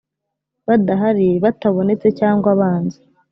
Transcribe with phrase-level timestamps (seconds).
[0.67, 2.99] badahari batabonetse cyangwa banze